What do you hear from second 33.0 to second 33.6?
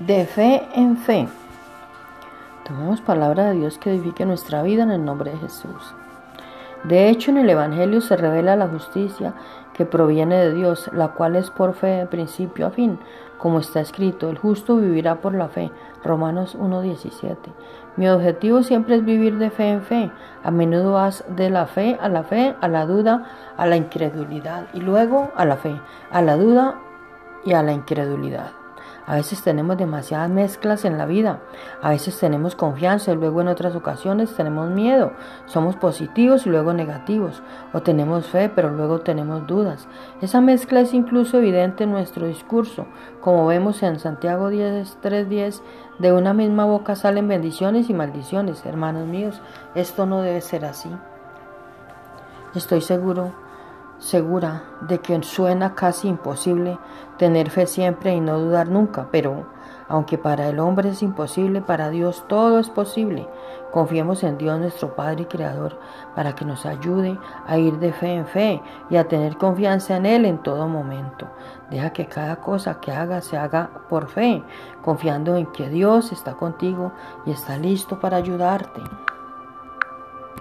y luego en